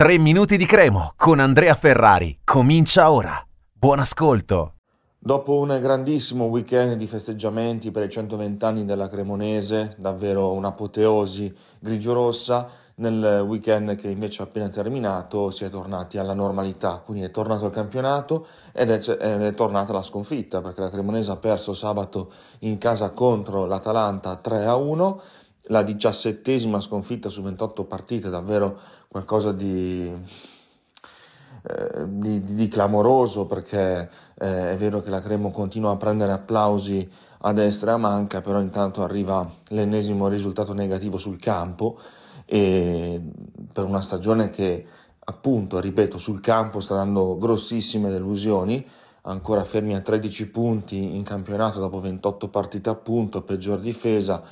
[0.00, 2.38] 3 minuti di cremo con Andrea Ferrari.
[2.42, 3.38] Comincia ora.
[3.70, 4.76] Buon ascolto.
[5.18, 12.66] Dopo un grandissimo weekend di festeggiamenti per i 120 anni della Cremonese, davvero un'apoteosi grigio-rossa,
[12.94, 17.66] nel weekend che invece è appena terminato si è tornati alla normalità, quindi è tornato
[17.66, 22.32] il campionato ed è, ed è tornata la sconfitta perché la Cremonese ha perso sabato
[22.60, 25.22] in casa contro l'Atalanta 3 a 1
[25.64, 30.12] la diciassettesima sconfitta su 28 partite, davvero qualcosa di,
[31.62, 37.08] eh, di, di clamoroso perché eh, è vero che la Cremo continua a prendere applausi
[37.42, 41.98] a destra e a manca, però intanto arriva l'ennesimo risultato negativo sul campo
[42.44, 43.20] e
[43.72, 44.84] per una stagione che
[45.24, 48.84] appunto, ripeto, sul campo sta dando grossissime delusioni,
[49.22, 54.42] ancora fermi a 13 punti in campionato dopo 28 partite appunto, peggior difesa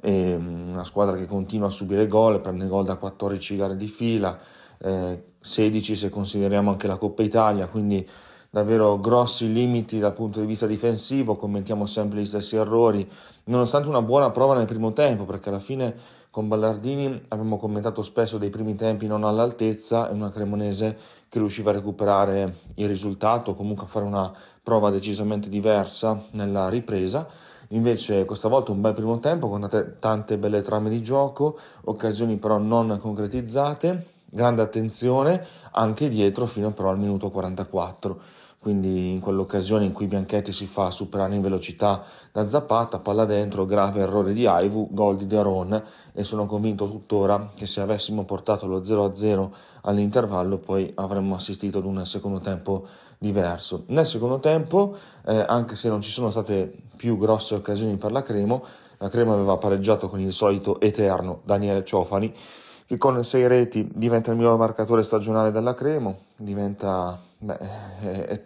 [0.00, 3.88] e mm, una squadra che continua a subire gol, prende gol da 14 gare di
[3.88, 4.38] fila,
[4.78, 8.06] eh, 16 se consideriamo anche la Coppa Italia, quindi
[8.50, 13.08] davvero grossi limiti dal punto di vista difensivo, commentiamo sempre gli stessi errori,
[13.44, 15.94] nonostante una buona prova nel primo tempo, perché alla fine
[16.30, 20.96] con Ballardini abbiamo commentato spesso dei primi tempi non all'altezza e una Cremonese
[21.28, 27.26] che riusciva a recuperare il risultato, comunque a fare una prova decisamente diversa nella ripresa
[27.70, 32.58] Invece questa volta un bel primo tempo con tante, belle trame di gioco, occasioni però
[32.58, 38.20] non concretizzate, grande attenzione anche dietro fino però al minuto 44
[38.66, 43.64] quindi in quell'occasione in cui Bianchetti si fa superare in velocità da Zapata, palla dentro,
[43.64, 45.80] grave errore di Aivu, gol di Daron
[46.12, 49.50] e sono convinto tuttora che se avessimo portato lo 0-0
[49.82, 53.84] all'intervallo poi avremmo assistito ad un secondo tempo diverso.
[53.86, 58.22] Nel secondo tempo, eh, anche se non ci sono state più grosse occasioni per la
[58.22, 58.64] Cremo,
[58.98, 62.34] la Cremo aveva pareggiato con il solito eterno Daniele Ciofani
[62.86, 68.42] che con sei reti diventa il miglior marcatore stagionale della Cremo, diventa beh, è,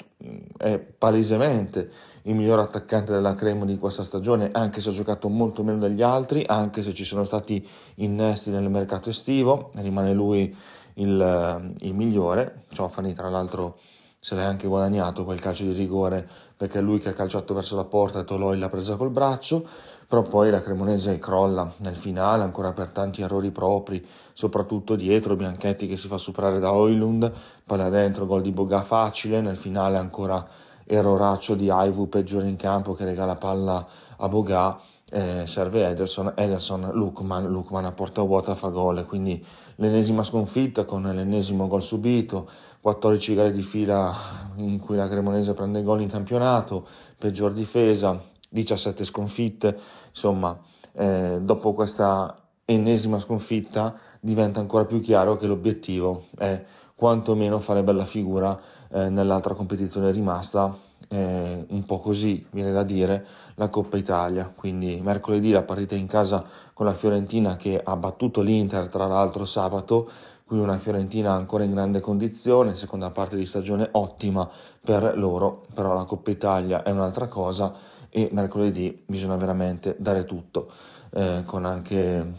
[0.56, 1.90] è, palesemente
[2.22, 6.02] il miglior attaccante della Cremo di questa stagione, anche se ha giocato molto meno degli
[6.02, 10.56] altri, anche se ci sono stati innesti nel mercato estivo, rimane lui
[10.94, 12.64] il, il migliore.
[12.68, 13.78] Ciofani, tra l'altro,
[14.22, 17.74] se l'è anche guadagnato quel calcio di rigore perché è lui che ha calciato verso
[17.74, 19.66] la porta e Toloi l'ha presa col braccio,
[20.06, 25.86] però poi la Cremonese crolla nel finale ancora per tanti errori propri, soprattutto dietro Bianchetti
[25.86, 27.32] che si fa superare da Oilund,
[27.64, 30.46] là dentro gol di Boga facile, nel finale ancora
[30.84, 33.86] erroraccio di Aivu peggiore in campo che regala palla
[34.18, 34.78] a Boga
[35.10, 39.44] eh, serve Ederson, Ederson, Lukman, Lukman a porta vuota fa gol, quindi
[39.76, 42.48] l'ennesima sconfitta con l'ennesimo gol subito,
[42.80, 44.14] 14 gare di fila
[44.56, 46.86] in cui la Cremonese prende gol in campionato,
[47.18, 49.78] peggior difesa, 17 sconfitte,
[50.08, 50.58] insomma
[50.92, 56.62] eh, dopo questa ennesima sconfitta diventa ancora più chiaro che l'obiettivo è
[56.94, 58.58] quantomeno fare bella figura
[58.92, 63.26] eh, nell'altra competizione rimasta eh, un po' così, viene da dire,
[63.56, 64.52] la Coppa Italia.
[64.54, 69.44] Quindi mercoledì la partita in casa con la Fiorentina che ha battuto l'Inter, tra l'altro
[69.44, 70.08] sabato,
[70.44, 74.48] quindi una Fiorentina ancora in grande condizione, seconda parte di stagione ottima
[74.80, 77.72] per loro, però la Coppa Italia è un'altra cosa
[78.08, 80.70] e mercoledì bisogna veramente dare tutto,
[81.12, 82.32] eh, con anche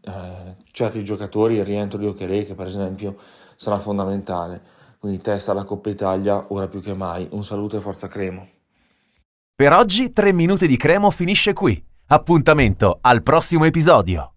[0.00, 3.16] eh, certi giocatori, il rientro di Ocherè che per esempio
[3.56, 7.26] sarà fondamentale quindi testa alla Coppa Italia ora più che mai.
[7.30, 8.46] Un saluto e forza Cremo.
[9.54, 11.82] Per oggi 3 minuti di Cremo finisce qui.
[12.08, 14.28] Appuntamento al prossimo episodio.